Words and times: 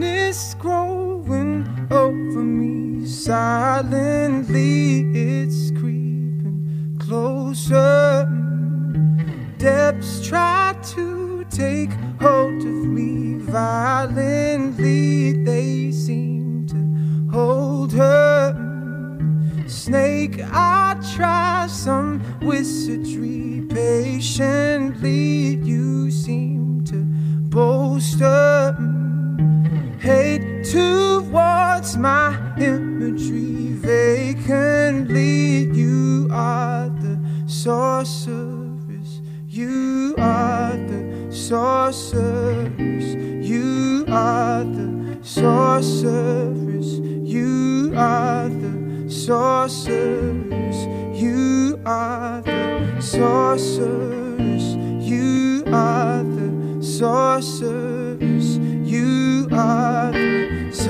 darkness 0.00 0.54
growing 0.54 1.86
over 1.90 2.40
me 2.40 3.06
silently. 3.06 5.00
It's 5.12 5.70
creeping 5.72 6.96
closer. 6.98 8.26
Depths 9.58 10.26
try 10.26 10.74
to 10.94 11.44
take 11.50 11.90
hold 12.18 12.62
of 12.62 12.86
me 12.86 13.34
violently. 13.40 15.32
They 15.44 15.92
seem 15.92 16.66
to 16.68 17.30
hold 17.36 17.92
her. 17.92 18.56
Snake, 19.66 20.40
I 20.50 20.96
try 21.14 21.66
some 21.68 22.22
wizardry 22.40 23.66
patiently. 23.68 25.56
You 25.56 26.10
seem 26.10 26.84
to 26.86 27.04
bolster 27.50 28.76
towards 30.70 31.96
my 31.96 32.38
imagery 32.58 33.72
vacantly. 33.72 35.64
You 35.72 36.28
are 36.30 36.88
the 36.88 37.18
sorceress. 37.46 39.20
You 39.48 40.14
are 40.18 40.76
the 40.76 41.26
sorceress. 41.32 43.04
You 43.50 44.04
are 44.08 44.62
the 44.62 45.18
sorceress. 45.22 46.86
You 47.34 47.92
are 47.96 48.48
the 48.48 49.10
sorceress. 49.10 50.76
You 51.20 51.80
are 51.84 52.42
the 52.42 53.00
sorceress. 53.00 54.64
You 55.10 55.64
are 55.66 56.22
the 56.22 56.82
sorceress. 56.84 57.99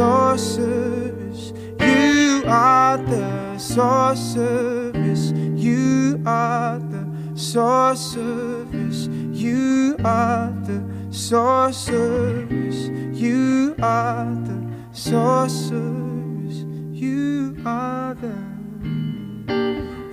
Sorceress. 0.00 1.52
You 1.78 2.42
are 2.46 2.96
the 2.96 3.58
sorceress. 3.58 5.30
You 5.30 6.22
are 6.24 6.78
the 6.78 7.04
sorceress. 7.34 9.08
You 9.08 9.96
are 10.02 10.52
the 10.64 10.82
sorceress. 11.10 12.88
You 13.12 13.74
are 13.82 14.24
the 14.24 14.72
sorceress. 14.92 16.64
You 16.92 17.58
are 17.66 18.14
the 18.14 18.38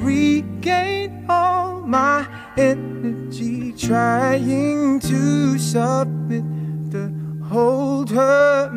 regain 0.02 1.26
all 1.30 1.80
my 1.80 2.28
energy, 2.58 3.72
trying 3.72 5.00
to 5.00 5.58
submit 5.58 6.44
the 6.92 7.10
hold 7.42 8.10
her 8.10 8.70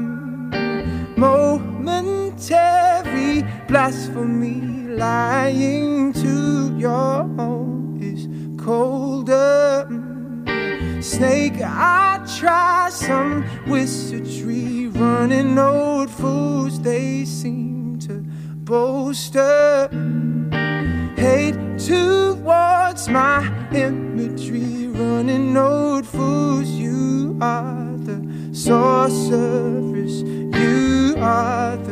momentary 2.41 3.43
blasphemy, 3.69 4.61
lying 4.97 6.13
to 6.13 6.77
your 6.79 7.21
own 7.39 7.99
is 8.03 8.27
colder. 8.63 9.87
Mm. 9.91 11.03
Snake, 11.03 11.61
I 11.63 12.25
try 12.39 12.89
some 12.91 13.45
wizardry, 13.67 14.89
running 14.89 15.59
old 15.59 16.11
fools, 16.11 16.81
they 16.81 17.25
seem 17.25 17.99
to 18.01 18.25
bolster 18.65 19.89
mm. 19.93 21.19
hate 21.19 21.79
towards 21.79 23.09
my 23.09 23.47
imagery, 23.73 24.89
running 24.89 25.57
old 25.57 26.07
fools. 26.07 26.69
You 26.69 27.37
are 27.41 27.97
the 27.99 28.55
sorceress, 28.55 30.23
you 30.23 31.17
are 31.19 31.77
the 31.77 31.90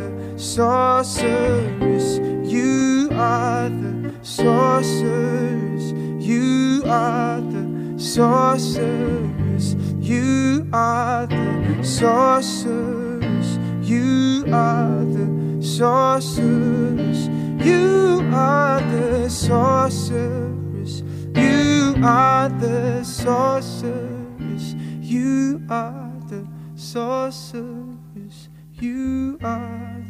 sorceress, 0.58 2.18
you 2.42 3.08
are 3.12 3.68
the 3.68 4.12
sorceress, 4.22 5.92
you 6.18 6.82
are 6.84 7.40
the 7.40 7.96
sorceress, 7.96 9.76
you 10.00 10.68
are 10.72 11.28
the 11.28 11.84
sorceress, 11.84 13.56
you 13.88 14.46
are 14.52 15.04
the 15.04 15.62
sorceress, 15.62 17.28
you 17.64 18.28
are 18.34 18.80
the 18.80 19.28
sorceress, 19.30 21.04
you 21.36 21.94
are 22.02 22.48
the 22.48 23.04
sorceress, 23.04 24.74
you 25.00 25.62
are 25.70 26.12
the 26.28 26.44
sorceress, 26.74 28.48
you 28.80 29.38
are 29.40 30.07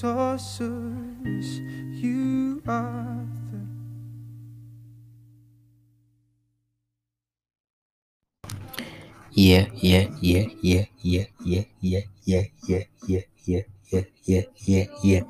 sorceress, 0.00 1.48
you 2.02 2.62
are 2.66 3.26
the 3.52 3.58
Yeah, 9.32 9.68
yeah, 9.74 10.08
yeah, 10.20 10.46
yeah, 10.60 10.84
yeah, 11.02 11.24
yeah, 11.40 11.64
yeah, 11.80 12.02
yeah, 12.24 12.42
yeah, 12.68 12.84
yeah, 13.08 13.22
yeah, 13.46 13.62
yeah, 13.88 14.02
yeah, 14.24 14.42
yeah, 14.66 14.86
yeah. 15.02 15.22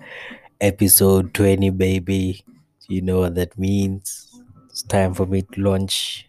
Episode 0.60 1.34
20, 1.34 1.70
baby. 1.70 2.44
You 2.88 3.02
know 3.02 3.20
what 3.20 3.34
that 3.36 3.58
means. 3.58 4.30
It's 4.70 4.82
time 4.82 5.14
for 5.14 5.26
me 5.26 5.42
to 5.42 5.60
launch 5.60 6.26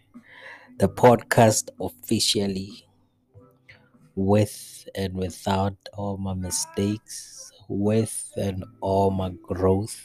the 0.78 0.88
podcast 0.88 1.70
officially 1.80 2.86
with 4.14 4.88
and 4.94 5.14
without 5.14 5.76
all 5.94 6.16
my 6.16 6.34
mistakes, 6.34 7.43
with 7.68 8.32
and 8.36 8.64
all 8.80 9.10
my 9.10 9.30
growth, 9.42 10.00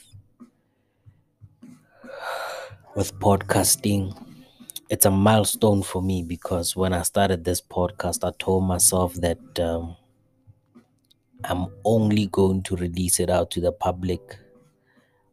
with 2.96 3.14
podcasting. 3.20 4.16
It's 4.90 5.06
a 5.06 5.12
milestone 5.12 5.84
for 5.84 6.02
me 6.02 6.24
because 6.24 6.76
when 6.76 6.94
I 6.94 7.04
started 7.04 7.44
this 7.44 7.62
podcast, 7.62 8.28
I 8.28 8.34
told 8.40 8.64
myself 8.64 9.14
that 9.16 9.60
um, 9.60 9.96
I'm 11.44 11.68
only 11.86 12.28
going 12.28 12.64
to 12.64 12.76
release 12.76 13.20
it 13.20 13.30
out 13.30 13.52
to 13.52 13.62
the 13.62 13.72
public 13.72 14.38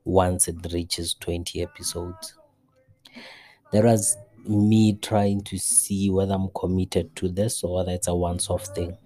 once 0.04 0.46
it 0.46 0.56
reaches 0.72 1.14
20 1.14 1.62
episodes. 1.62 2.34
There 3.72 3.84
was 3.84 4.16
me 4.46 4.94
trying 4.94 5.42
to 5.42 5.58
see 5.58 6.10
whether 6.10 6.34
I'm 6.34 6.48
committed 6.54 7.14
to 7.16 7.28
this 7.28 7.64
or 7.64 7.76
whether 7.76 7.92
it's 7.92 8.06
a 8.06 8.14
once 8.14 8.48
off 8.48 8.66
thing. 8.66 8.96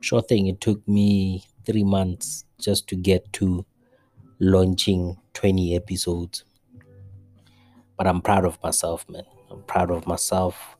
Sure 0.00 0.20
thing, 0.20 0.48
it 0.48 0.60
took 0.60 0.86
me 0.86 1.44
three 1.64 1.84
months 1.84 2.44
just 2.58 2.88
to 2.88 2.96
get 2.96 3.32
to 3.34 3.64
launching 4.38 5.16
20 5.34 5.76
episodes. 5.76 6.44
But 7.96 8.06
I'm 8.06 8.20
proud 8.20 8.44
of 8.44 8.62
myself, 8.62 9.08
man. 9.08 9.24
I'm 9.50 9.62
proud 9.62 9.90
of 9.90 10.06
myself. 10.06 10.76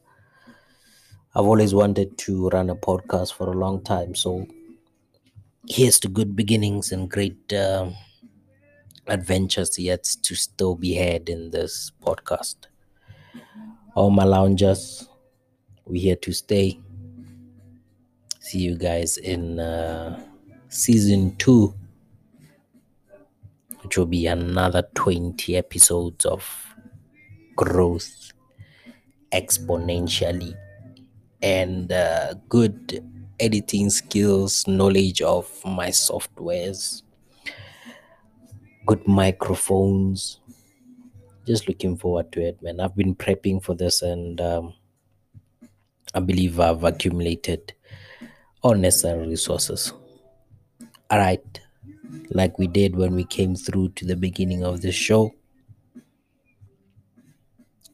I've 1.34 1.44
always 1.44 1.74
wanted 1.74 2.18
to 2.18 2.48
run 2.50 2.70
a 2.70 2.74
podcast 2.76 3.32
for 3.34 3.48
a 3.48 3.56
long 3.56 3.82
time. 3.82 4.14
So 4.14 4.46
here's 5.68 6.00
to 6.00 6.08
good 6.08 6.34
beginnings 6.34 6.92
and 6.92 7.10
great 7.10 7.52
um 7.52 7.94
adventures 9.06 9.78
yet 9.78 10.04
to 10.22 10.34
still 10.34 10.74
be 10.74 10.94
had 10.94 11.28
in 11.28 11.50
this 11.50 11.92
podcast. 12.02 12.56
All 13.94 14.10
my 14.10 14.24
loungers, 14.24 15.08
we're 15.84 16.02
here 16.02 16.16
to 16.16 16.32
stay. 16.32 16.80
See 18.40 18.60
you 18.60 18.76
guys 18.76 19.16
in 19.16 19.58
uh, 19.60 20.20
season 20.72 21.36
two, 21.36 21.74
which 23.82 23.98
will 23.98 24.06
be 24.06 24.26
another 24.26 24.82
20 24.94 25.54
episodes 25.54 26.24
of 26.24 26.74
growth 27.54 28.32
exponentially 29.32 30.54
and 31.42 31.92
uh, 31.92 32.32
good 32.48 33.04
editing 33.38 33.90
skills, 33.90 34.66
knowledge 34.66 35.20
of 35.20 35.46
my 35.66 35.88
softwares, 35.88 37.02
good 38.86 39.06
microphones. 39.06 40.40
Just 41.46 41.68
looking 41.68 41.98
forward 41.98 42.32
to 42.32 42.40
it, 42.40 42.62
man. 42.62 42.80
I've 42.80 42.96
been 42.96 43.14
prepping 43.14 43.62
for 43.62 43.74
this 43.74 44.00
and 44.00 44.40
um, 44.40 44.72
I 46.14 46.20
believe 46.20 46.58
I've 46.60 46.84
accumulated 46.84 47.74
all 48.62 48.74
necessary 48.74 49.26
resources. 49.28 49.92
All 51.12 51.18
right, 51.18 51.60
like 52.30 52.58
we 52.58 52.66
did 52.66 52.96
when 52.96 53.14
we 53.14 53.24
came 53.24 53.54
through 53.54 53.90
to 53.96 54.06
the 54.06 54.16
beginning 54.16 54.64
of 54.64 54.80
the 54.80 54.90
show. 54.90 55.34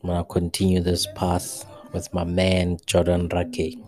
I'm 0.01 0.11
gonna 0.11 0.23
continue 0.23 0.79
this 0.79 1.09
path 1.17 1.67
with 1.93 2.15
my 2.15 2.23
man 2.23 2.79
Jordan 2.87 3.29
Rakei. 3.29 3.85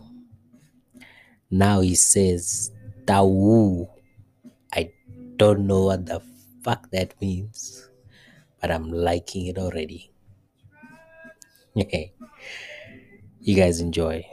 Now 1.49 1.79
he 1.79 1.95
says 1.95 2.73
Tau. 3.07 3.87
I 4.73 4.91
don't 5.37 5.65
know 5.69 5.85
what 5.85 6.07
the 6.07 6.21
fuck 6.65 6.91
that 6.91 7.15
means, 7.21 7.89
but 8.61 8.73
I'm 8.73 8.91
liking 8.91 9.47
it 9.47 9.59
already. 9.59 10.11
You 13.43 13.55
guys 13.55 13.81
enjoy. 13.81 14.27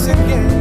Again, 0.00 0.51